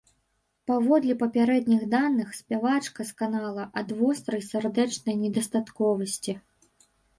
Паводле 0.69 1.13
папярэдніх 1.23 1.83
даных, 1.91 2.31
спявачка 2.39 3.07
сканала 3.11 3.67
ад 3.83 3.95
вострай 4.01 4.43
сардэчнай 4.49 5.15
недастатковасці. 5.23 6.39